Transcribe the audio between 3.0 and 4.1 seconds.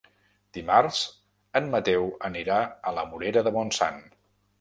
la Morera de Montsant.